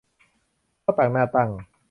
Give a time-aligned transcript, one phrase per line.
[0.83, 1.49] ข้าวตังหน้าตั้ง